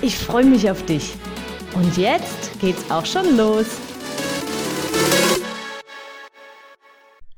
Ich 0.00 0.16
freue 0.16 0.44
mich 0.44 0.70
auf 0.70 0.86
dich. 0.86 1.16
Und 1.74 1.96
jetzt 1.96 2.60
geht's 2.60 2.88
auch 2.88 3.04
schon 3.04 3.36
los. 3.36 3.66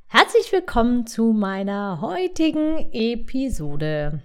Herzlich 0.09 0.53
willkommen 0.53 1.07
zu 1.07 1.33
meiner 1.33 2.03
heutigen 2.03 2.93
Episode. 2.93 4.21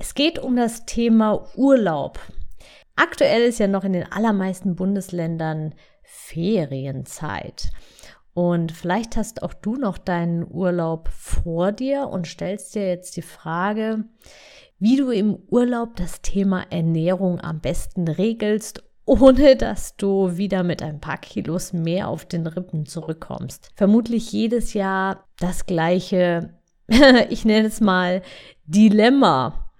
Es 0.00 0.14
geht 0.14 0.40
um 0.40 0.56
das 0.56 0.84
Thema 0.84 1.46
Urlaub. 1.54 2.18
Aktuell 2.96 3.42
ist 3.42 3.60
ja 3.60 3.68
noch 3.68 3.84
in 3.84 3.92
den 3.92 4.10
allermeisten 4.10 4.74
Bundesländern 4.74 5.76
Ferienzeit. 6.02 7.70
Und 8.34 8.72
vielleicht 8.72 9.16
hast 9.16 9.44
auch 9.44 9.54
du 9.54 9.76
noch 9.76 9.96
deinen 9.96 10.44
Urlaub 10.44 11.08
vor 11.08 11.70
dir 11.70 12.08
und 12.08 12.26
stellst 12.26 12.74
dir 12.74 12.88
jetzt 12.88 13.16
die 13.16 13.22
Frage, 13.22 14.04
wie 14.80 14.96
du 14.96 15.10
im 15.10 15.38
Urlaub 15.48 15.94
das 15.96 16.22
Thema 16.22 16.64
Ernährung 16.70 17.38
am 17.40 17.60
besten 17.60 18.08
regelst, 18.08 18.82
ohne 19.04 19.56
dass 19.56 19.96
du 19.96 20.36
wieder 20.38 20.62
mit 20.62 20.82
ein 20.82 21.00
paar 21.00 21.18
Kilos 21.18 21.72
mehr 21.72 22.08
auf 22.08 22.24
den 22.24 22.46
Rippen 22.46 22.86
zurückkommst. 22.86 23.70
Vermutlich 23.76 24.32
jedes 24.32 24.72
Jahr 24.72 25.24
das 25.38 25.66
gleiche, 25.66 26.54
ich 27.28 27.44
nenne 27.44 27.68
es 27.68 27.80
mal 27.80 28.22
Dilemma. 28.64 29.70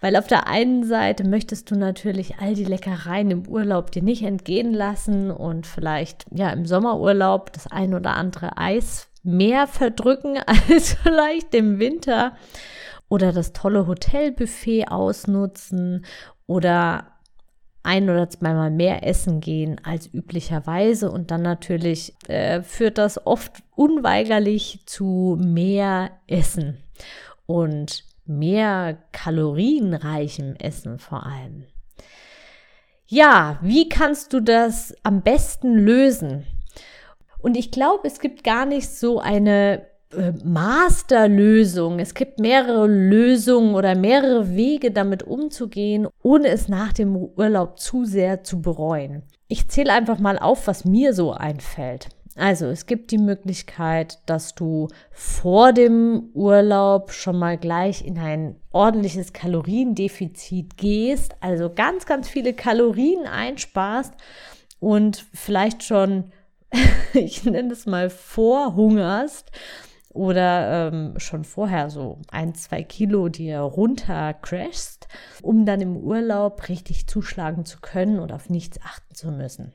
Weil 0.00 0.14
auf 0.16 0.26
der 0.26 0.46
einen 0.46 0.84
Seite 0.84 1.26
möchtest 1.26 1.70
du 1.70 1.76
natürlich 1.76 2.36
all 2.38 2.54
die 2.54 2.64
Leckereien 2.64 3.30
im 3.30 3.48
Urlaub 3.48 3.90
dir 3.90 4.02
nicht 4.02 4.22
entgehen 4.22 4.72
lassen 4.72 5.30
und 5.30 5.66
vielleicht 5.66 6.26
ja 6.32 6.50
im 6.50 6.66
Sommerurlaub 6.66 7.52
das 7.52 7.66
ein 7.66 7.94
oder 7.94 8.14
andere 8.14 8.56
Eis 8.56 9.08
mehr 9.22 9.66
verdrücken 9.66 10.38
als 10.46 10.94
vielleicht 10.94 11.54
im 11.54 11.78
Winter 11.78 12.36
oder 13.14 13.32
das 13.32 13.52
tolle 13.52 13.86
Hotelbuffet 13.86 14.88
ausnutzen 14.88 16.04
oder 16.46 17.12
ein 17.84 18.10
oder 18.10 18.28
zweimal 18.28 18.70
mehr 18.70 19.06
essen 19.06 19.40
gehen 19.40 19.80
als 19.84 20.12
üblicherweise 20.12 21.12
und 21.12 21.30
dann 21.30 21.42
natürlich 21.42 22.14
äh, 22.26 22.62
führt 22.62 22.98
das 22.98 23.24
oft 23.24 23.62
unweigerlich 23.76 24.80
zu 24.86 25.38
mehr 25.40 26.10
Essen 26.26 26.82
und 27.46 28.04
mehr 28.24 28.98
kalorienreichem 29.12 30.56
Essen 30.56 30.98
vor 30.98 31.24
allem. 31.24 31.66
Ja, 33.06 33.60
wie 33.62 33.88
kannst 33.88 34.32
du 34.32 34.40
das 34.40 34.92
am 35.04 35.22
besten 35.22 35.74
lösen? 35.74 36.46
Und 37.38 37.56
ich 37.56 37.70
glaube, 37.70 38.08
es 38.08 38.18
gibt 38.18 38.42
gar 38.42 38.66
nicht 38.66 38.88
so 38.88 39.20
eine 39.20 39.86
Masterlösung. 40.44 41.98
Es 41.98 42.14
gibt 42.14 42.38
mehrere 42.38 42.86
Lösungen 42.86 43.74
oder 43.74 43.94
mehrere 43.94 44.54
Wege, 44.54 44.90
damit 44.90 45.22
umzugehen, 45.22 46.08
ohne 46.22 46.48
es 46.48 46.68
nach 46.68 46.92
dem 46.92 47.16
Urlaub 47.16 47.78
zu 47.78 48.04
sehr 48.04 48.44
zu 48.44 48.60
bereuen. 48.62 49.22
Ich 49.48 49.68
zähle 49.68 49.92
einfach 49.92 50.18
mal 50.18 50.38
auf, 50.38 50.66
was 50.66 50.84
mir 50.84 51.12
so 51.14 51.32
einfällt. 51.32 52.08
Also 52.36 52.66
es 52.66 52.86
gibt 52.86 53.12
die 53.12 53.18
Möglichkeit, 53.18 54.18
dass 54.26 54.54
du 54.56 54.88
vor 55.12 55.72
dem 55.72 56.30
Urlaub 56.34 57.12
schon 57.12 57.38
mal 57.38 57.56
gleich 57.56 58.04
in 58.04 58.18
ein 58.18 58.56
ordentliches 58.72 59.32
Kaloriendefizit 59.32 60.76
gehst, 60.76 61.36
also 61.40 61.70
ganz, 61.72 62.06
ganz 62.06 62.28
viele 62.28 62.52
Kalorien 62.52 63.26
einsparst 63.26 64.14
und 64.80 65.24
vielleicht 65.32 65.84
schon, 65.84 66.32
ich 67.14 67.44
nenne 67.44 67.72
es 67.72 67.86
mal, 67.86 68.10
vorhungerst 68.10 69.52
oder 70.14 70.88
ähm, 70.88 71.18
schon 71.18 71.44
vorher 71.44 71.90
so 71.90 72.20
ein, 72.30 72.54
zwei 72.54 72.82
Kilo 72.82 73.28
dir 73.28 73.60
runter 73.60 74.32
crashst, 74.32 75.08
um 75.42 75.66
dann 75.66 75.80
im 75.80 75.96
Urlaub 75.96 76.68
richtig 76.68 77.06
zuschlagen 77.06 77.66
zu 77.66 77.80
können 77.80 78.18
und 78.18 78.32
auf 78.32 78.48
nichts 78.48 78.80
achten 78.82 79.14
zu 79.14 79.30
müssen. 79.30 79.72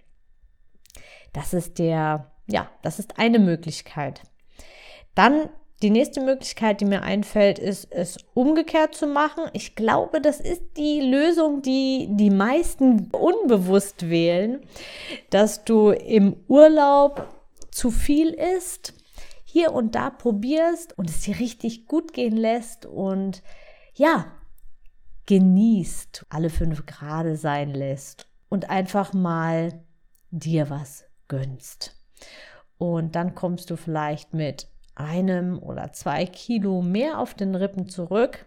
Das 1.34 1.54
ist 1.54 1.78
der 1.78 2.32
ja, 2.50 2.70
das 2.82 3.00
ist 3.00 3.20
eine 3.20 3.40
Möglichkeit. 3.40 4.22
Dann 5.16 5.50
die 5.82 5.92
nächste 5.92 6.20
Möglichkeit, 6.20 6.82
die 6.82 6.86
mir 6.86 7.04
einfällt, 7.04 7.58
ist, 7.58 7.88
es 7.92 8.18
umgekehrt 8.34 8.96
zu 8.96 9.08
machen. 9.08 9.46
Ich 9.54 9.76
glaube, 9.76 10.20
das 10.20 10.42
ist 10.42 10.62
die 10.76 11.00
Lösung, 11.00 11.62
die 11.62 12.10
die 12.12 12.32
meisten 12.32 13.10
unbewusst 13.12 14.10
wählen, 14.10 14.60
dass 15.30 15.64
du 15.64 15.92
im 15.92 16.36
Urlaub 16.50 17.28
zu 17.72 17.92
viel 17.92 18.32
isst, 18.32 18.94
hier 19.52 19.74
und 19.74 19.96
da 19.96 20.12
probierst 20.12 20.96
und 20.98 21.10
es 21.10 21.22
dir 21.22 21.40
richtig 21.40 21.88
gut 21.88 22.14
gehen 22.14 22.38
lässt 22.38 22.86
und 22.86 23.42
ja, 23.96 24.32
genießt, 25.26 26.28
alle 26.30 26.52
fünf 26.52 26.86
Grade 26.86 27.36
sein 27.36 27.72
lässt 27.72 28.28
und 28.48 28.70
einfach 28.70 29.14
mal 29.14 29.84
dir 30.30 30.70
was 30.70 31.06
gönnst. 31.28 31.96
Und 32.78 33.16
dann 33.16 33.34
kommst 33.34 33.72
du 33.72 33.76
vielleicht 33.76 34.36
mit 34.36 34.68
einem 34.94 35.58
oder 35.58 35.94
zwei 35.94 36.28
Kilo 36.28 36.84
mehr 36.84 37.18
auf 37.18 37.34
den 37.34 37.56
Rippen 37.56 37.90
zurück, 37.90 38.46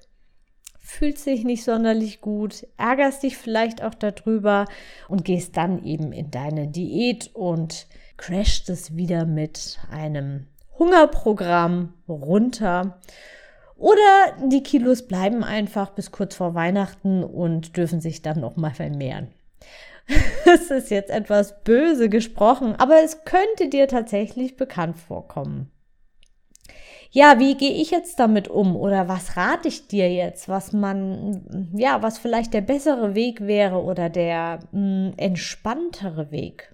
fühlst 0.79 1.27
dich 1.27 1.43
nicht 1.43 1.65
sonderlich 1.65 2.21
gut, 2.21 2.65
ärgerst 2.77 3.25
dich 3.25 3.37
vielleicht 3.37 3.83
auch 3.83 3.95
darüber 3.95 4.67
und 5.09 5.25
gehst 5.25 5.57
dann 5.57 5.83
eben 5.85 6.13
in 6.13 6.31
deine 6.31 6.69
Diät 6.69 7.35
und 7.35 7.89
crashst 8.17 8.71
es 8.71 8.95
wieder 8.95 9.27
mit 9.27 9.81
einem 9.91 10.47
Hungerprogramm 10.83 11.95
runter. 12.09 12.99
Oder 13.77 14.37
die 14.45 14.63
Kilos 14.63 15.07
bleiben 15.07 15.45
einfach 15.45 15.91
bis 15.91 16.11
kurz 16.11 16.35
vor 16.35 16.55
Weihnachten 16.55 17.25
und 17.25 17.77
dürfen 17.77 18.01
sich 18.01 18.23
dann 18.23 18.41
noch 18.41 18.57
mal 18.57 18.75
vermehren. 18.75 19.29
Es 20.45 20.71
ist 20.71 20.91
jetzt 20.91 21.11
etwas 21.11 21.63
böse 21.63 22.09
gesprochen, 22.09 22.75
aber 22.77 23.03
es 23.05 23.25
könnte 23.25 23.69
dir 23.69 23.87
tatsächlich 23.87 24.57
bekannt 24.57 24.99
vorkommen. 24.99 25.71
Ja, 27.13 27.39
wie 27.39 27.57
gehe 27.57 27.73
ich 27.73 27.91
jetzt 27.91 28.19
damit 28.19 28.49
um 28.49 28.75
oder 28.75 29.07
was 29.07 29.37
rate 29.37 29.69
ich 29.69 29.87
dir 29.87 30.13
jetzt, 30.13 30.49
was 30.49 30.73
man, 30.73 31.71
ja, 31.75 32.03
was 32.03 32.19
vielleicht 32.19 32.53
der 32.55 32.63
bessere 32.63 33.15
Weg 33.15 33.47
wäre 33.47 33.83
oder 33.83 34.09
der 34.09 34.59
mh, 34.73 35.11
hm, 35.11 35.13
entspanntere 35.17 36.31
Weg? 36.31 36.73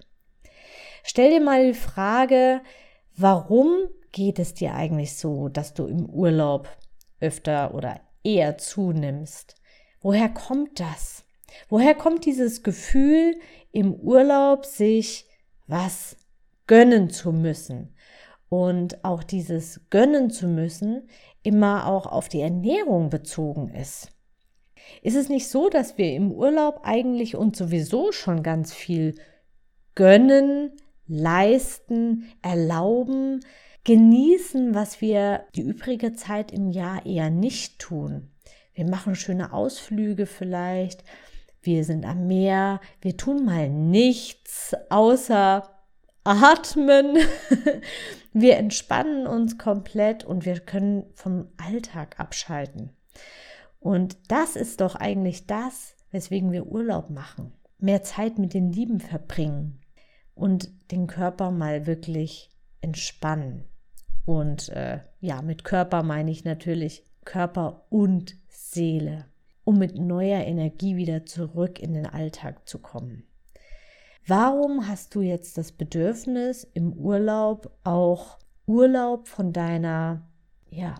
Stell 1.03 1.31
dir 1.31 1.41
mal 1.41 1.67
die 1.67 1.73
Frage, 1.73 2.61
warum 3.15 3.89
geht 4.11 4.39
es 4.39 4.53
dir 4.53 4.73
eigentlich 4.73 5.15
so, 5.15 5.49
dass 5.49 5.73
du 5.73 5.85
im 5.85 6.05
Urlaub 6.09 6.67
öfter 7.19 7.73
oder 7.73 8.01
eher 8.23 8.57
zunimmst? 8.57 9.55
Woher 10.01 10.29
kommt 10.29 10.79
das? 10.79 11.25
Woher 11.67 11.95
kommt 11.95 12.25
dieses 12.25 12.63
Gefühl, 12.63 13.35
im 13.71 13.93
Urlaub 13.93 14.65
sich 14.65 15.25
was 15.67 16.17
gönnen 16.67 17.09
zu 17.09 17.31
müssen? 17.31 17.95
Und 18.49 19.03
auch 19.03 19.23
dieses 19.23 19.81
gönnen 19.89 20.31
zu 20.31 20.47
müssen 20.47 21.07
immer 21.43 21.87
auch 21.87 22.05
auf 22.05 22.29
die 22.29 22.41
Ernährung 22.41 23.09
bezogen 23.09 23.69
ist. 23.69 24.11
Ist 25.01 25.15
es 25.15 25.29
nicht 25.29 25.47
so, 25.47 25.69
dass 25.69 25.97
wir 25.97 26.13
im 26.13 26.31
Urlaub 26.31 26.81
eigentlich 26.83 27.35
uns 27.35 27.57
sowieso 27.57 28.11
schon 28.11 28.43
ganz 28.43 28.73
viel 28.73 29.15
gönnen, 29.95 30.71
leisten, 31.07 32.25
erlauben, 32.41 33.41
genießen, 33.83 34.75
was 34.75 35.01
wir 35.01 35.45
die 35.55 35.61
übrige 35.61 36.13
Zeit 36.13 36.51
im 36.51 36.69
Jahr 36.69 37.05
eher 37.05 37.29
nicht 37.29 37.79
tun? 37.79 38.29
Wir 38.73 38.85
machen 38.85 39.15
schöne 39.15 39.53
Ausflüge 39.53 40.25
vielleicht, 40.25 41.03
wir 41.61 41.83
sind 41.83 42.05
am 42.05 42.27
Meer, 42.27 42.79
wir 43.01 43.17
tun 43.17 43.45
mal 43.45 43.69
nichts 43.69 44.73
außer 44.89 45.67
atmen. 46.23 47.17
wir 48.33 48.57
entspannen 48.57 49.27
uns 49.27 49.57
komplett 49.57 50.23
und 50.23 50.45
wir 50.45 50.59
können 50.59 51.05
vom 51.15 51.49
Alltag 51.57 52.19
abschalten. 52.19 52.91
Und 53.79 54.17
das 54.27 54.55
ist 54.55 54.81
doch 54.81 54.95
eigentlich 54.95 55.47
das, 55.47 55.95
weswegen 56.11 56.51
wir 56.51 56.67
Urlaub 56.67 57.09
machen. 57.09 57.53
Mehr 57.77 58.03
Zeit 58.03 58.37
mit 58.37 58.53
den 58.53 58.71
Lieben 58.71 58.99
verbringen 58.99 59.81
und 60.35 60.69
den 60.91 61.07
Körper 61.07 61.51
mal 61.51 61.85
wirklich 61.85 62.49
entspannen. 62.81 63.65
Und 64.25 64.69
äh, 64.69 64.99
ja, 65.21 65.41
mit 65.41 65.63
Körper 65.63 66.03
meine 66.03 66.31
ich 66.31 66.43
natürlich 66.45 67.03
Körper 67.25 67.85
und 67.89 68.35
Seele. 68.47 69.25
um 69.63 69.77
mit 69.77 69.99
neuer 69.99 70.41
Energie 70.45 70.95
wieder 70.95 71.27
zurück 71.27 71.79
in 71.79 71.93
den 71.93 72.07
Alltag 72.07 72.67
zu 72.67 72.79
kommen. 72.79 73.23
Warum 74.25 74.87
hast 74.87 75.13
du 75.13 75.21
jetzt 75.21 75.59
das 75.59 75.71
Bedürfnis, 75.71 76.63
im 76.73 76.93
Urlaub 76.93 77.71
auch 77.83 78.39
Urlaub 78.65 79.27
von 79.27 79.53
deiner 79.53 80.27
ja, 80.71 80.95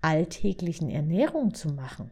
alltäglichen 0.00 0.90
Ernährung 0.90 1.54
zu 1.54 1.68
machen? 1.68 2.10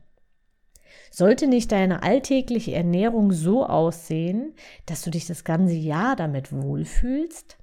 Sollte 1.11 1.49
nicht 1.49 1.73
deine 1.73 2.03
alltägliche 2.03 2.75
Ernährung 2.75 3.33
so 3.33 3.67
aussehen, 3.67 4.55
dass 4.87 5.03
du 5.03 5.11
dich 5.11 5.27
das 5.27 5.43
ganze 5.43 5.75
Jahr 5.75 6.15
damit 6.15 6.53
wohlfühlst? 6.53 7.59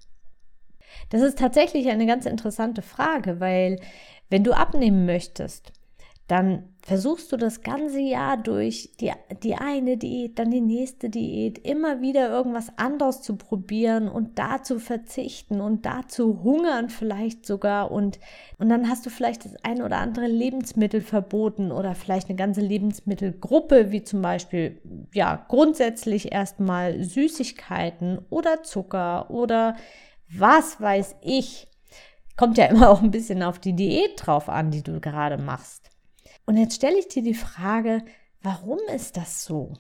Das 1.10 1.22
ist 1.22 1.40
tatsächlich 1.40 1.90
eine 1.90 2.06
ganz 2.06 2.26
interessante 2.26 2.82
Frage, 2.82 3.40
weil 3.40 3.80
wenn 4.30 4.44
du 4.44 4.54
abnehmen 4.54 5.06
möchtest, 5.06 5.72
dann 6.28 6.64
versuchst 6.82 7.32
du 7.32 7.38
das 7.38 7.62
ganze 7.62 8.00
Jahr 8.00 8.38
durch 8.38 8.92
die, 9.00 9.12
die 9.44 9.56
eine 9.56 9.98
Diät, 9.98 10.40
dann 10.40 10.50
die 10.50 10.62
nächste 10.62 11.10
Diät, 11.10 11.60
immer 11.60 12.02
wieder 12.02 12.30
irgendwas 12.30 12.76
anderes 12.78 13.22
zu 13.22 13.36
probieren 13.36 14.08
und 14.08 14.40
da 14.40 14.64
zu 14.64 14.80
verzichten 14.80 15.62
und 15.62 15.86
da 15.86 16.08
zu 16.08 16.44
hungern 16.44 16.90
vielleicht 16.90 17.46
sogar 17.46 17.92
und, 17.92 18.20
und 18.58 18.70
dann 18.70 18.90
hast 18.90 19.06
du 19.06 19.12
vielleicht 19.12 19.46
das 19.46 19.56
ein 19.64 19.84
oder 19.84 19.98
andere 19.98 20.26
Lebensmittel 20.26 21.02
verboten 21.02 21.72
oder 21.72 21.94
vielleicht 21.94 22.30
eine 22.30 22.38
ganze 22.38 22.62
Lebensmittelgruppe, 22.62 23.92
wie 23.92 24.04
zum 24.04 24.24
Beispiel, 24.24 24.82
ja, 25.14 25.46
grundsätzlich 25.48 26.32
erstmal 26.32 27.04
Süßigkeiten 27.04 28.20
oder 28.32 28.64
Zucker 28.64 29.30
oder 29.30 29.76
was 30.30 30.80
weiß 30.80 31.16
ich. 31.22 31.68
Kommt 32.38 32.57
ja 32.57 32.66
immer 32.66 32.89
auch 32.89 33.01
ein 33.01 33.12
bisschen 33.12 33.44
auf 33.44 33.60
die 33.60 33.74
Diät 33.74 34.13
drauf 34.18 34.50
an, 34.50 34.72
die 34.72 34.83
du 34.83 35.00
gerade 35.00 35.38
machst. 35.38 35.89
Und 36.45 36.57
jetzt 36.57 36.75
stelle 36.75 37.00
ich 37.00 37.07
dir 37.07 37.24
die 37.24 37.33
Frage, 37.33 38.04
warum 38.42 38.80
ist 38.94 39.18
das 39.18 39.45
so? 39.45 39.74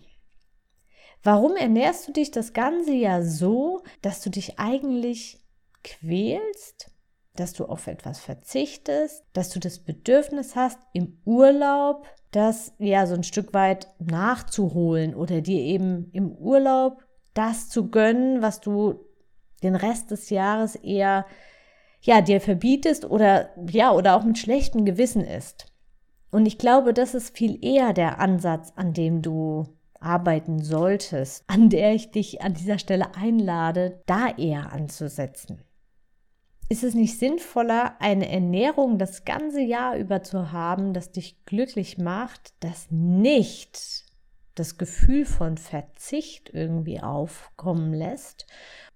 Warum 1.23 1.55
ernährst 1.55 2.07
du 2.07 2.11
dich 2.11 2.31
das 2.31 2.53
ganze 2.53 2.93
Jahr 2.93 3.23
so, 3.23 3.81
dass 4.01 4.21
du 4.21 4.29
dich 4.29 4.59
eigentlich 4.59 5.39
quälst, 5.83 6.91
dass 7.35 7.53
du 7.53 7.65
auf 7.65 7.87
etwas 7.87 8.19
verzichtest, 8.19 9.23
dass 9.33 9.49
du 9.49 9.59
das 9.59 9.79
Bedürfnis 9.79 10.55
hast, 10.55 10.79
im 10.93 11.19
Urlaub 11.25 12.07
das 12.31 12.73
ja 12.79 13.05
so 13.07 13.15
ein 13.15 13.23
Stück 13.23 13.53
weit 13.53 13.87
nachzuholen 13.99 15.15
oder 15.15 15.41
dir 15.41 15.59
eben 15.59 16.09
im 16.11 16.31
Urlaub 16.31 17.03
das 17.33 17.69
zu 17.69 17.89
gönnen, 17.89 18.41
was 18.41 18.61
du 18.61 19.04
den 19.65 19.75
Rest 19.75 20.11
des 20.11 20.29
Jahres 20.29 20.75
eher 20.75 21.25
ja 22.01 22.21
dir 22.21 22.39
verbietest 22.39 23.05
oder 23.05 23.49
ja 23.69 23.91
oder 23.91 24.15
auch 24.15 24.23
mit 24.23 24.37
schlechtem 24.37 24.85
Gewissen 24.85 25.25
isst. 25.25 25.71
Und 26.31 26.45
ich 26.45 26.57
glaube, 26.57 26.93
das 26.93 27.15
ist 27.15 27.35
viel 27.35 27.63
eher 27.65 27.93
der 27.93 28.19
Ansatz, 28.19 28.73
an 28.75 28.93
dem 28.93 29.21
du 29.21 29.65
arbeiten 29.99 30.61
solltest, 30.61 31.43
an 31.47 31.69
der 31.69 31.93
ich 31.93 32.11
dich 32.11 32.41
an 32.41 32.53
dieser 32.53 32.77
Stelle 32.77 33.15
einlade, 33.15 34.03
da 34.05 34.27
eher 34.37 34.71
anzusetzen. 34.71 35.63
Ist 36.67 36.83
es 36.83 36.93
nicht 36.93 37.19
sinnvoller, 37.19 37.95
eine 37.99 38.29
Ernährung 38.29 38.97
das 38.97 39.23
ganze 39.23 39.61
Jahr 39.61 39.97
über 39.97 40.23
zu 40.23 40.51
haben, 40.51 40.93
das 40.93 41.11
dich 41.11 41.45
glücklich 41.45 41.97
macht, 41.97 42.53
das 42.59 42.87
nicht 42.89 44.05
das 44.55 44.77
Gefühl 44.77 45.25
von 45.25 45.57
Verzicht 45.57 46.49
irgendwie 46.53 47.01
aufkommen 47.01 47.93
lässt 47.93 48.47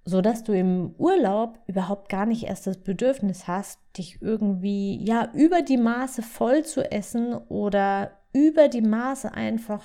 so 0.09 0.21
dass 0.21 0.43
du 0.43 0.53
im 0.53 0.95
Urlaub 0.97 1.59
überhaupt 1.67 2.09
gar 2.09 2.25
nicht 2.25 2.43
erst 2.43 2.67
das 2.67 2.77
Bedürfnis 2.77 3.47
hast, 3.47 3.79
dich 3.97 4.21
irgendwie 4.21 5.03
ja 5.03 5.31
über 5.33 5.61
die 5.61 5.77
Maße 5.77 6.21
voll 6.21 6.65
zu 6.65 6.91
essen 6.91 7.33
oder 7.33 8.11
über 8.33 8.67
die 8.67 8.81
Maße 8.81 9.33
einfach 9.33 9.83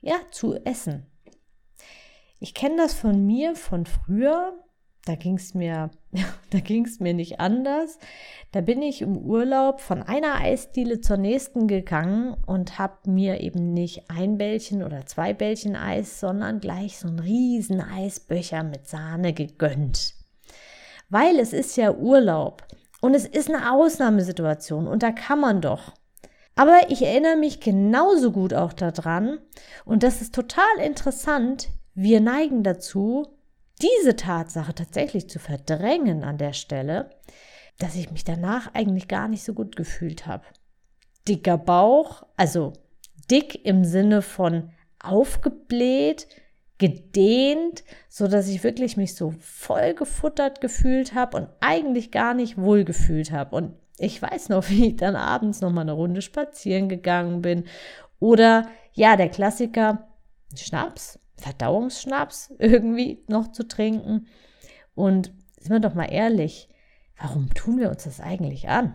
ja 0.00 0.16
zu 0.30 0.54
essen. 0.64 1.06
Ich 2.38 2.54
kenne 2.54 2.76
das 2.76 2.94
von 2.94 3.26
mir 3.26 3.54
von 3.54 3.84
früher. 3.84 4.54
Da 5.10 5.16
ging 5.16 5.38
es 5.38 5.54
mir, 5.54 5.90
da 6.50 6.60
ging 6.60 6.86
es 6.86 7.00
mir 7.00 7.14
nicht 7.14 7.40
anders. 7.40 7.98
Da 8.52 8.60
bin 8.60 8.80
ich 8.80 9.02
im 9.02 9.16
Urlaub 9.16 9.80
von 9.80 10.04
einer 10.04 10.36
Eisdiele 10.36 11.00
zur 11.00 11.16
nächsten 11.16 11.66
gegangen 11.66 12.36
und 12.46 12.78
habe 12.78 13.10
mir 13.10 13.40
eben 13.40 13.74
nicht 13.74 14.08
ein 14.08 14.38
Bällchen 14.38 14.84
oder 14.84 15.06
zwei 15.06 15.34
Bällchen 15.34 15.74
Eis, 15.74 16.20
sondern 16.20 16.60
gleich 16.60 17.00
so 17.00 17.08
einen 17.08 17.18
riesen 17.18 17.80
Eisbecher 17.80 18.62
mit 18.62 18.86
Sahne 18.86 19.32
gegönnt. 19.32 20.14
Weil 21.08 21.40
es 21.40 21.52
ist 21.52 21.76
ja 21.76 21.92
Urlaub 21.92 22.62
und 23.00 23.14
es 23.14 23.26
ist 23.26 23.52
eine 23.52 23.72
Ausnahmesituation 23.72 24.86
und 24.86 25.02
da 25.02 25.10
kann 25.10 25.40
man 25.40 25.60
doch. 25.60 25.92
Aber 26.54 26.78
ich 26.88 27.02
erinnere 27.02 27.36
mich 27.36 27.58
genauso 27.58 28.30
gut 28.30 28.54
auch 28.54 28.72
daran 28.72 29.38
und 29.84 30.04
das 30.04 30.22
ist 30.22 30.36
total 30.36 30.78
interessant. 30.80 31.68
Wir 31.96 32.20
neigen 32.20 32.62
dazu, 32.62 33.39
diese 33.82 34.16
Tatsache 34.16 34.74
tatsächlich 34.74 35.28
zu 35.28 35.38
verdrängen 35.38 36.24
an 36.24 36.38
der 36.38 36.52
Stelle, 36.52 37.10
dass 37.78 37.96
ich 37.96 38.10
mich 38.10 38.24
danach 38.24 38.74
eigentlich 38.74 39.08
gar 39.08 39.28
nicht 39.28 39.42
so 39.42 39.54
gut 39.54 39.76
gefühlt 39.76 40.26
habe. 40.26 40.44
Dicker 41.26 41.58
Bauch, 41.58 42.24
also 42.36 42.72
dick 43.30 43.64
im 43.64 43.84
Sinne 43.84 44.22
von 44.22 44.70
aufgebläht, 45.02 46.26
gedehnt, 46.78 47.84
so 48.08 48.26
dass 48.26 48.48
ich 48.48 48.64
wirklich 48.64 48.96
mich 48.96 49.14
so 49.14 49.34
voll 49.38 49.94
gefuttert 49.94 50.60
gefühlt 50.60 51.14
habe 51.14 51.36
und 51.36 51.48
eigentlich 51.60 52.10
gar 52.10 52.34
nicht 52.34 52.56
wohl 52.56 52.84
gefühlt 52.84 53.30
habe. 53.32 53.54
Und 53.54 53.74
ich 53.98 54.20
weiß 54.20 54.48
noch, 54.48 54.68
wie 54.70 54.88
ich 54.88 54.96
dann 54.96 55.14
abends 55.14 55.60
noch 55.60 55.70
mal 55.70 55.82
eine 55.82 55.92
Runde 55.92 56.22
spazieren 56.22 56.88
gegangen 56.88 57.42
bin 57.42 57.64
oder 58.18 58.66
ja, 58.92 59.16
der 59.16 59.28
Klassiker 59.28 60.08
Schnaps, 60.56 61.19
Verdauungsschnaps 61.40 62.54
irgendwie 62.58 63.24
noch 63.28 63.52
zu 63.52 63.66
trinken. 63.66 64.26
Und 64.94 65.32
sind 65.58 65.72
wir 65.72 65.80
doch 65.80 65.94
mal 65.94 66.12
ehrlich, 66.12 66.68
warum 67.20 67.52
tun 67.54 67.78
wir 67.78 67.90
uns 67.90 68.04
das 68.04 68.20
eigentlich 68.20 68.68
an? 68.68 68.94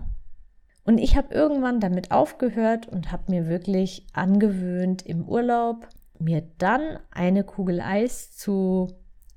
Und 0.83 0.99
ich 0.99 1.17
habe 1.17 1.33
irgendwann 1.33 1.79
damit 1.79 2.11
aufgehört 2.11 2.87
und 2.87 3.11
habe 3.11 3.31
mir 3.31 3.47
wirklich 3.47 4.05
angewöhnt, 4.13 5.03
im 5.03 5.27
Urlaub 5.27 5.87
mir 6.19 6.43
dann 6.57 6.99
eine 7.11 7.43
Kugel 7.43 7.81
Eis 7.81 8.31
zu 8.31 8.87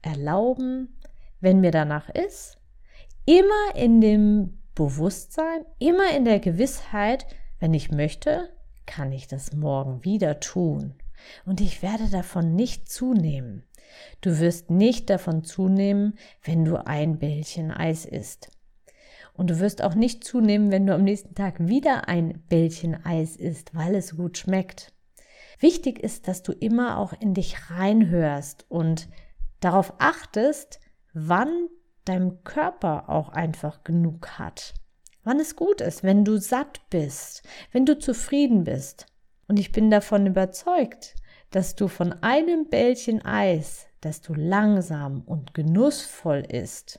erlauben, 0.03 0.97
wenn 1.41 1.61
mir 1.61 1.71
danach 1.71 2.09
ist. 2.11 2.59
Immer 3.25 3.75
in 3.75 4.01
dem 4.01 4.59
Bewusstsein, 4.75 5.65
immer 5.79 6.15
in 6.15 6.25
der 6.25 6.39
Gewissheit, 6.39 7.27
wenn 7.59 7.75
ich 7.75 7.91
möchte, 7.91 8.51
kann 8.87 9.13
ich 9.13 9.27
das 9.27 9.53
morgen 9.53 10.05
wieder 10.05 10.41
tun. 10.41 10.95
Und 11.45 11.61
ich 11.61 11.83
werde 11.83 12.09
davon 12.11 12.55
nicht 12.55 12.91
zunehmen. 12.91 13.65
Du 14.21 14.39
wirst 14.39 14.71
nicht 14.71 15.11
davon 15.11 15.45
zunehmen, 15.45 16.19
wenn 16.43 16.65
du 16.65 16.85
ein 16.85 17.19
Bällchen 17.19 17.71
Eis 17.71 18.05
isst. 18.05 18.51
Und 19.33 19.51
du 19.51 19.61
wirst 19.61 19.83
auch 19.83 19.95
nicht 19.95 20.25
zunehmen, 20.25 20.73
wenn 20.73 20.87
du 20.87 20.95
am 20.95 21.05
nächsten 21.05 21.35
Tag 21.35 21.55
wieder 21.61 22.09
ein 22.09 22.43
Bällchen 22.49 23.05
Eis 23.05 23.37
isst, 23.37 23.75
weil 23.75 23.95
es 23.95 24.17
gut 24.17 24.37
schmeckt. 24.37 24.93
Wichtig 25.61 25.99
ist, 25.99 26.29
dass 26.29 26.43
du 26.43 26.53
immer 26.53 26.99
auch 26.99 27.13
in 27.13 27.35
dich 27.35 27.71
reinhörst 27.71 28.67
und 28.69 29.09
darauf 29.61 29.95
achtest, 29.99 30.81
wann 31.13 31.69
dein 32.05 32.43
Körper 32.45 33.09
auch 33.09 33.29
einfach 33.29 33.85
genug 33.85 34.39
hat. 34.39 34.75
Wann 35.25 35.41
es 35.41 35.57
gut 35.57 35.81
ist, 35.81 36.03
wenn 36.03 36.25
du 36.25 36.39
satt 36.39 36.81
bist, 36.91 37.43
wenn 37.73 37.85
du 37.85 37.99
zufrieden 37.99 38.65
bist. 38.65 39.07
Und 39.49 39.59
ich 39.59 39.73
bin 39.73 39.91
davon 39.91 40.27
überzeugt, 40.27 41.17
dass 41.51 41.75
du 41.75 41.89
von 41.89 42.13
einem 42.23 42.69
Bällchen 42.69 43.25
Eis, 43.25 43.87
das 44.01 44.21
du 44.21 44.35
langsam 44.35 45.23
und 45.25 45.55
genussvoll 45.55 46.41
isst, 46.41 46.99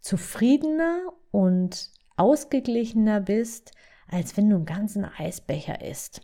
zufriedener 0.00 1.00
und 1.30 1.90
ausgeglichener 2.16 3.20
bist, 3.20 3.72
als 4.08 4.36
wenn 4.36 4.50
du 4.50 4.56
einen 4.56 4.66
ganzen 4.66 5.04
Eisbecher 5.04 5.82
isst. 5.82 6.20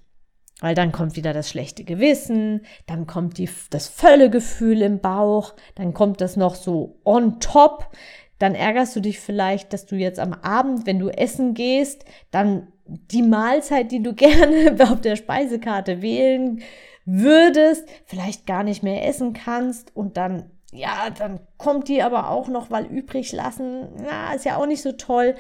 Weil 0.61 0.75
dann 0.75 0.93
kommt 0.93 1.17
wieder 1.17 1.33
das 1.33 1.49
schlechte 1.49 1.85
Gewissen, 1.85 2.67
dann 2.87 3.07
kommt 3.07 3.39
die, 3.39 3.49
das 3.71 3.89
Völlegefühl 3.89 4.83
im 4.83 5.00
Bauch, 5.00 5.55
dann 5.75 5.95
kommt 5.95 6.21
das 6.21 6.37
noch 6.37 6.55
so 6.55 7.00
on 7.05 7.41
top. 7.41 7.91
Dann 8.39 8.55
ärgerst 8.55 8.95
du 8.97 9.00
dich 9.00 9.21
vielleicht, 9.21 9.73
dass 9.73 9.87
du 9.87 9.97
jetzt 9.97 10.19
am 10.19 10.35
Abend, 10.35 10.87
wenn 10.87 10.99
du 10.99 11.09
essen 11.09 11.55
gehst, 11.55 12.05
dann 12.31 12.69
die 13.11 13.23
Mahlzeit, 13.23 13.92
die 13.92 14.02
du 14.02 14.14
gerne 14.14 14.76
auf 14.90 15.00
der 15.00 15.16
Speisekarte 15.16 16.02
wählen 16.02 16.62
würdest, 17.04 17.88
vielleicht 18.06 18.47
gar 18.47 18.62
nicht 18.62 18.82
mehr 18.82 19.06
essen 19.06 19.32
kannst 19.32 19.97
und 19.97 20.16
dann, 20.16 20.50
ja, 20.73 21.11
dann 21.11 21.40
kommt 21.56 21.88
die 21.88 22.02
aber 22.02 22.30
auch 22.30 22.49
noch 22.49 22.70
weil 22.70 22.87
übrig 22.87 23.32
lassen. 23.32 23.88
Na, 24.02 24.35
ist 24.35 24.44
ja 24.44 24.56
auch 24.56 24.66
nicht 24.66 24.82
so 24.82 24.92
toll. 24.92 25.35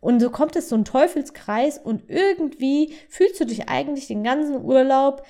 Und 0.00 0.20
so 0.20 0.30
kommt 0.30 0.56
es 0.56 0.70
so 0.70 0.76
ein 0.76 0.86
Teufelskreis 0.86 1.76
und 1.78 2.08
irgendwie 2.08 2.94
fühlst 3.10 3.38
du 3.38 3.44
dich 3.44 3.68
eigentlich 3.68 4.06
den 4.06 4.24
ganzen 4.24 4.64
Urlaub 4.64 5.22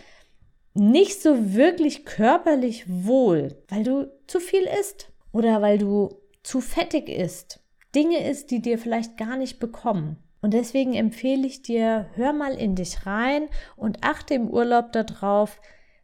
nicht 0.74 1.20
so 1.20 1.54
wirklich 1.54 2.04
körperlich 2.04 2.84
wohl, 2.86 3.56
weil 3.68 3.82
du 3.82 4.12
zu 4.28 4.38
viel 4.38 4.68
isst 4.80 5.10
oder 5.32 5.60
weil 5.60 5.78
du 5.78 6.10
zu 6.44 6.60
fettig 6.60 7.08
isst. 7.08 7.60
Dinge 7.94 8.28
isst, 8.28 8.52
die 8.52 8.62
dir 8.62 8.78
vielleicht 8.78 9.16
gar 9.16 9.36
nicht 9.36 9.58
bekommen. 9.58 10.18
Und 10.40 10.54
deswegen 10.54 10.94
empfehle 10.94 11.46
ich 11.46 11.62
dir, 11.62 12.06
hör 12.14 12.32
mal 12.32 12.54
in 12.54 12.74
dich 12.74 13.06
rein 13.06 13.48
und 13.76 14.02
achte 14.02 14.34
im 14.34 14.48
Urlaub 14.48 14.92
darauf, 14.92 15.60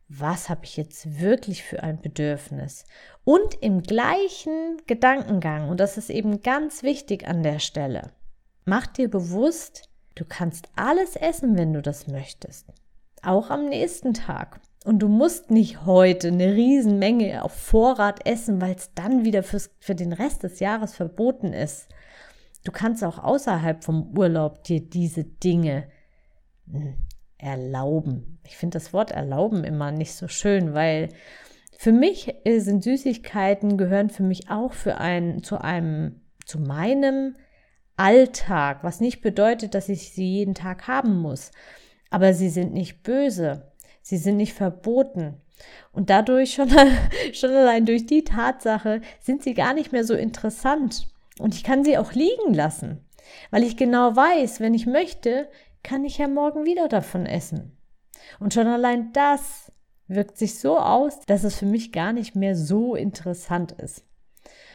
was 0.09 0.49
habe 0.49 0.65
ich 0.65 0.77
jetzt 0.77 1.21
wirklich 1.21 1.63
für 1.63 1.83
ein 1.83 2.01
Bedürfnis? 2.01 2.85
Und 3.25 3.61
im 3.61 3.83
gleichen 3.83 4.81
Gedankengang, 4.87 5.69
und 5.69 5.81
das 5.81 5.99
ist 5.99 6.11
eben 6.11 6.43
ganz 6.43 6.83
wichtig 6.83 7.27
an 7.27 7.43
der 7.43 7.59
Stelle, 7.59 8.13
mach 8.65 8.87
dir 8.87 9.11
bewusst, 9.11 9.89
du 10.15 10.25
kannst 10.25 10.69
alles 10.77 11.17
essen, 11.17 11.57
wenn 11.59 11.73
du 11.73 11.83
das 11.83 12.07
möchtest. 12.07 12.69
Auch 13.23 13.51
am 13.51 13.69
nächsten 13.69 14.15
Tag. 14.15 14.61
Und 14.85 15.01
du 15.01 15.09
musst 15.09 15.51
nicht 15.51 15.85
heute 15.85 16.29
eine 16.29 16.55
Riesenmenge 16.55 17.43
auf 17.43 17.53
Vorrat 17.53 18.25
essen, 18.25 18.61
weil 18.61 18.77
es 18.77 18.95
dann 18.95 19.25
wieder 19.25 19.43
fürs, 19.43 19.71
für 19.81 19.97
den 19.97 20.13
Rest 20.13 20.45
des 20.45 20.61
Jahres 20.61 20.95
verboten 20.95 21.53
ist. 21.53 21.89
Du 22.67 22.73
kannst 22.73 23.05
auch 23.05 23.23
außerhalb 23.23 23.85
vom 23.85 24.19
Urlaub 24.19 24.65
dir 24.65 24.81
diese 24.81 25.23
Dinge 25.23 25.87
hm, 26.69 26.97
erlauben. 27.39 28.41
Ich 28.45 28.57
finde 28.57 28.77
das 28.77 28.93
Wort 28.93 29.13
erlauben 29.13 29.63
immer 29.63 29.93
nicht 29.93 30.15
so 30.15 30.27
schön, 30.27 30.75
weil 30.75 31.11
für 31.79 31.93
mich 31.93 32.35
sind 32.45 32.83
Süßigkeiten 32.83 33.79
gehören 33.79 34.11
für 34.11 34.25
mich 34.25 34.51
auch 34.51 34.73
für 34.73 34.99
ein, 34.99 35.45
zu 35.45 35.61
einem, 35.61 36.23
zu 36.45 36.59
meinem 36.59 37.37
Alltag, 37.97 38.83
was 38.83 39.01
nicht 39.01 39.21
bedeutet, 39.21 39.75
dass 39.75 39.89
ich 39.89 40.11
sie 40.11 40.29
jeden 40.29 40.55
Tag 40.55 40.89
haben 40.89 41.17
muss. 41.21 41.53
Aber 42.11 42.35
sie 42.35 42.49
sind 42.49 42.73
nicht 42.73 43.05
böse. 43.05 43.71
Sie 44.03 44.17
sind 44.17 44.39
nicht 44.39 44.55
verboten. 44.55 45.41
Und 45.93 46.11
dadurch 46.11 46.55
schon, 46.55 46.69
schon 47.33 47.51
allein 47.51 47.87
durch 47.87 48.07
die 48.07 48.25
Tatsache 48.25 49.03
sind 49.21 49.45
sie 49.45 49.55
gar 49.55 49.73
nicht 49.73 49.93
mehr 49.93 50.03
so 50.03 50.15
interessant. 50.15 51.07
Und 51.39 51.55
ich 51.55 51.65
kann 51.65 51.85
sie 51.85 51.99
auch 51.99 52.13
liegen 52.13 52.55
lassen, 52.55 53.05
weil 53.51 53.63
ich 53.63 53.77
genau 53.77 54.17
weiß, 54.17 54.61
wenn 54.61 54.75
ich 54.75 54.87
möchte, 54.87 55.49
kann 55.83 56.05
ich 56.05 56.19
ja 56.19 56.29
morgen 56.29 56.65
wieder 56.65 56.89
davon 56.89 57.27
essen. 57.27 57.77
Und 58.41 58.55
schon 58.55 58.67
allein 58.67 59.13
das 59.13 59.73
wirkt 60.09 60.39
sich 60.39 60.59
so 60.59 60.79
aus, 60.79 61.21
dass 61.27 61.45
es 61.45 61.57
für 61.57 61.67
mich 61.67 61.93
gar 61.93 62.13
nicht 62.13 62.37
mehr 62.37 62.57
so 62.57 62.95
interessant 62.95 63.73
ist. 63.73 64.05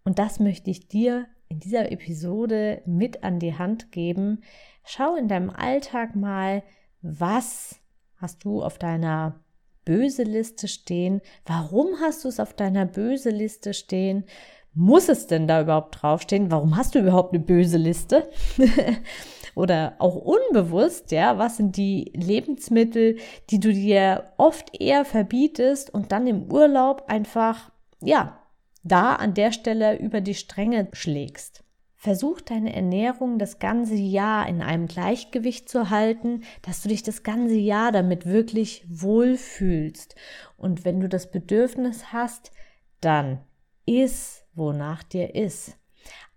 Und 0.04 0.20
das 0.20 0.40
möchte 0.40 0.70
ich 0.70 0.88
dir 0.88 1.28
in 1.48 1.60
dieser 1.60 1.92
Episode 1.92 2.82
mit 2.86 3.24
an 3.24 3.40
die 3.40 3.58
Hand 3.58 3.92
geben. 3.92 4.42
Schau 4.84 5.16
in 5.16 5.28
deinem 5.28 5.50
Alltag 5.50 6.16
mal, 6.16 6.64
was 7.02 7.80
hast 8.18 8.44
du 8.46 8.64
auf 8.64 8.78
deiner 8.78 9.44
böse 9.84 10.24
Liste 10.24 10.68
stehen? 10.68 11.22
Warum 11.46 12.00
hast 12.00 12.24
du 12.24 12.30
es 12.30 12.40
auf 12.40 12.54
deiner 12.54 12.86
böse 12.86 13.32
Liste 13.32 13.74
stehen? 13.74 14.26
Muss 14.74 15.10
es 15.10 15.28
denn 15.28 15.48
da 15.48 15.62
überhaupt 15.62 16.02
draufstehen? 16.02 16.50
Warum 16.50 16.78
hast 16.78 16.96
du 16.96 17.00
überhaupt 17.00 17.34
eine 17.34 17.44
böse 17.44 17.78
Liste? 17.78 18.30
Oder 19.56 19.96
auch 20.00 20.16
unbewusst, 20.16 21.12
ja, 21.12 21.38
was 21.38 21.58
sind 21.58 21.76
die 21.76 22.12
Lebensmittel, 22.16 23.18
die 23.50 23.60
du 23.60 23.74
dir 23.74 24.32
oft 24.38 24.80
eher 24.80 25.04
verbietest 25.04 25.94
und 25.94 26.14
dann 26.14 26.26
im 26.26 26.52
Urlaub 26.52 27.04
einfach, 27.08 27.70
ja, 28.02 28.40
da 28.84 29.16
an 29.16 29.34
der 29.34 29.52
Stelle 29.52 29.98
über 30.00 30.22
die 30.22 30.36
Stränge 30.36 30.88
schlägst? 30.94 31.66
Versuch 31.98 32.42
deine 32.42 32.74
Ernährung 32.74 33.38
das 33.38 33.60
ganze 33.60 33.94
Jahr 33.96 34.48
in 34.48 34.64
einem 34.64 34.88
Gleichgewicht 34.88 35.70
zu 35.70 35.90
halten, 35.90 36.42
dass 36.64 36.82
du 36.82 36.90
dich 36.90 37.04
das 37.04 37.22
ganze 37.22 37.58
Jahr 37.58 37.92
damit 37.92 38.26
wirklich 38.26 38.86
wohlfühlst. 38.90 40.16
Und 40.58 40.84
wenn 40.86 41.00
du 41.00 41.10
das 41.10 41.30
Bedürfnis 41.30 42.12
hast, 42.12 42.52
dann 43.02 43.42
iss, 43.86 44.41
wonach 44.54 45.04
dir 45.04 45.36
ist. 45.36 45.78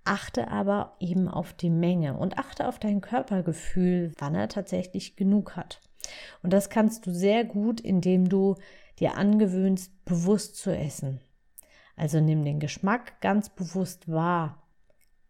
Achte 0.04 0.48
aber 0.48 0.96
eben 1.00 1.28
auf 1.28 1.54
die 1.54 1.70
Menge 1.70 2.16
und 2.16 2.38
achte 2.38 2.68
auf 2.68 2.78
dein 2.78 3.00
Körpergefühl, 3.00 4.12
wann 4.18 4.34
er 4.34 4.48
tatsächlich 4.48 5.16
genug 5.16 5.56
hat. 5.56 5.80
Und 6.42 6.52
das 6.52 6.68
kannst 6.68 7.06
du 7.06 7.14
sehr 7.14 7.44
gut, 7.44 7.80
indem 7.80 8.28
du 8.28 8.56
dir 9.00 9.16
angewöhnst, 9.16 10.04
bewusst 10.04 10.56
zu 10.56 10.76
essen. 10.76 11.20
Also 11.96 12.20
nimm 12.20 12.44
den 12.44 12.60
Geschmack 12.60 13.20
ganz 13.20 13.48
bewusst 13.48 14.10
wahr 14.10 14.64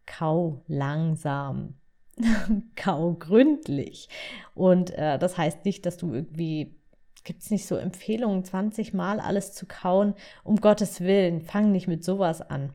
kau 0.05 0.63
langsam, 0.67 1.75
kau 2.75 3.13
gründlich. 3.13 4.09
Und 4.53 4.91
äh, 4.91 5.17
das 5.17 5.37
heißt 5.37 5.65
nicht, 5.65 5.85
dass 5.85 5.97
du 5.97 6.13
irgendwie, 6.13 6.79
gibt 7.25 7.41
es 7.41 7.51
nicht 7.51 7.65
so 7.65 7.75
Empfehlungen, 7.75 8.45
20 8.45 8.93
Mal 8.93 9.19
alles 9.19 9.53
zu 9.53 9.65
kauen. 9.65 10.13
Um 10.43 10.61
Gottes 10.61 11.01
Willen, 11.01 11.41
fang 11.41 11.71
nicht 11.71 11.87
mit 11.87 12.05
sowas 12.05 12.41
an. 12.41 12.71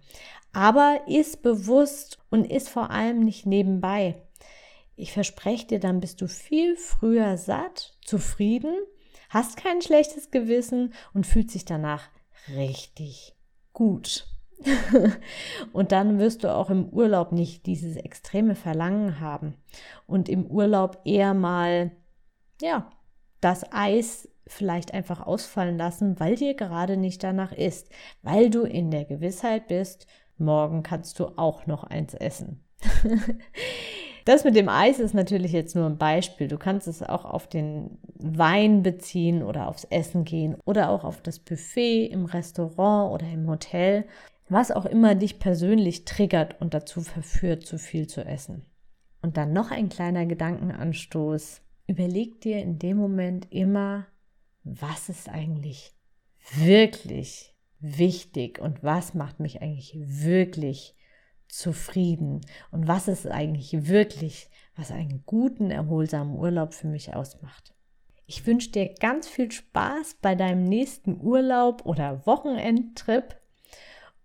Aber 0.52 1.00
ist 1.06 1.42
bewusst 1.42 2.18
und 2.28 2.50
ist 2.50 2.68
vor 2.68 2.90
allem 2.90 3.20
nicht 3.20 3.46
nebenbei. 3.46 4.20
Ich 4.96 5.12
verspreche 5.12 5.66
dir, 5.66 5.80
dann 5.80 6.00
bist 6.00 6.20
du 6.20 6.28
viel 6.28 6.76
früher 6.76 7.38
satt, 7.38 7.96
zufrieden, 8.04 8.74
hast 9.30 9.56
kein 9.56 9.80
schlechtes 9.80 10.30
Gewissen 10.30 10.92
und 11.14 11.26
fühlt 11.26 11.50
sich 11.50 11.64
danach 11.64 12.10
richtig 12.54 13.34
gut. 13.72 14.26
und 15.72 15.92
dann 15.92 16.18
wirst 16.18 16.44
du 16.44 16.54
auch 16.54 16.68
im 16.68 16.88
Urlaub 16.90 17.32
nicht 17.32 17.64
dieses 17.64 17.96
extreme 17.96 18.54
Verlangen 18.54 19.20
haben 19.20 19.54
und 20.06 20.28
im 20.28 20.44
Urlaub 20.44 21.00
eher 21.04 21.32
mal, 21.32 21.92
ja, 22.60 22.90
das 23.40 23.72
Eis 23.72 24.28
vielleicht 24.52 24.94
einfach 24.94 25.26
ausfallen 25.26 25.78
lassen, 25.78 26.18
weil 26.20 26.36
dir 26.36 26.54
gerade 26.54 26.96
nicht 26.96 27.22
danach 27.22 27.52
ist, 27.52 27.88
weil 28.22 28.50
du 28.50 28.62
in 28.62 28.90
der 28.90 29.04
Gewissheit 29.04 29.68
bist, 29.68 30.06
morgen 30.38 30.82
kannst 30.82 31.18
du 31.18 31.26
auch 31.36 31.66
noch 31.66 31.84
eins 31.84 32.14
essen. 32.14 32.64
Das 34.26 34.44
mit 34.44 34.54
dem 34.54 34.68
Eis 34.68 35.00
ist 35.00 35.14
natürlich 35.14 35.50
jetzt 35.50 35.74
nur 35.74 35.86
ein 35.86 35.96
Beispiel. 35.96 36.46
Du 36.46 36.58
kannst 36.58 36.86
es 36.86 37.02
auch 37.02 37.24
auf 37.24 37.48
den 37.48 37.98
Wein 38.14 38.82
beziehen 38.82 39.42
oder 39.42 39.66
aufs 39.66 39.84
Essen 39.84 40.24
gehen 40.24 40.56
oder 40.66 40.90
auch 40.90 41.04
auf 41.04 41.22
das 41.22 41.38
Buffet 41.38 42.04
im 42.04 42.26
Restaurant 42.26 43.14
oder 43.14 43.26
im 43.26 43.48
Hotel 43.48 44.04
was 44.50 44.72
auch 44.72 44.84
immer 44.84 45.14
dich 45.14 45.38
persönlich 45.38 46.04
triggert 46.04 46.60
und 46.60 46.74
dazu 46.74 47.00
verführt, 47.00 47.64
zu 47.64 47.78
viel 47.78 48.08
zu 48.08 48.24
essen. 48.24 48.62
Und 49.22 49.36
dann 49.36 49.52
noch 49.52 49.70
ein 49.70 49.88
kleiner 49.88 50.26
Gedankenanstoß. 50.26 51.62
Überleg 51.86 52.40
dir 52.40 52.60
in 52.60 52.78
dem 52.78 52.96
Moment 52.96 53.46
immer, 53.50 54.06
was 54.78 55.08
ist 55.08 55.28
eigentlich 55.28 55.94
wirklich 56.54 57.56
wichtig 57.80 58.60
und 58.60 58.82
was 58.82 59.14
macht 59.14 59.40
mich 59.40 59.62
eigentlich 59.62 59.94
wirklich 59.96 60.94
zufrieden 61.48 62.40
und 62.70 62.86
was 62.86 63.08
ist 63.08 63.26
eigentlich 63.26 63.88
wirklich, 63.88 64.48
was 64.76 64.90
einen 64.90 65.24
guten, 65.26 65.70
erholsamen 65.70 66.36
Urlaub 66.36 66.74
für 66.74 66.86
mich 66.86 67.14
ausmacht. 67.14 67.74
Ich 68.26 68.46
wünsche 68.46 68.70
dir 68.70 68.94
ganz 68.94 69.26
viel 69.26 69.50
Spaß 69.50 70.18
bei 70.22 70.36
deinem 70.36 70.64
nächsten 70.64 71.20
Urlaub 71.20 71.84
oder 71.84 72.24
Wochenendtrip 72.26 73.36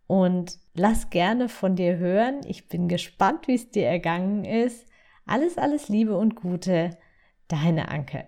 und 0.06 0.60
lass 0.76 1.10
gerne 1.10 1.50
von 1.50 1.76
dir 1.76 1.98
hören. 1.98 2.42
Ich 2.46 2.68
bin 2.68 2.88
gespannt, 2.88 3.48
wie 3.48 3.56
es 3.56 3.72
dir 3.72 3.88
ergangen 3.88 4.46
ist. 4.46 4.86
Alles, 5.26 5.58
alles 5.58 5.90
Liebe 5.90 6.16
und 6.16 6.36
Gute, 6.36 6.92
deine 7.48 7.90
Anke. 7.90 8.28